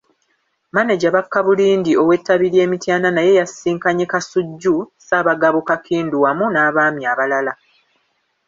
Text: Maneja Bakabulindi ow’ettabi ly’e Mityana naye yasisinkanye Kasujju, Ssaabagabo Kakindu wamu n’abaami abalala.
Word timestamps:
Maneja 0.75 1.07
Bakabulindi 1.15 1.91
ow’ettabi 2.01 2.47
ly’e 2.53 2.65
Mityana 2.71 3.09
naye 3.13 3.31
yasisinkanye 3.39 4.05
Kasujju, 4.11 4.75
Ssaabagabo 4.91 5.59
Kakindu 5.69 6.15
wamu 6.23 6.45
n’abaami 6.49 7.01
abalala. 7.13 7.53